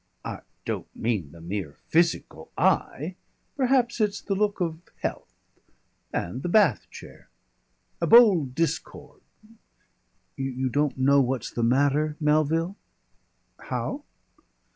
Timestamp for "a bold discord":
8.01-9.21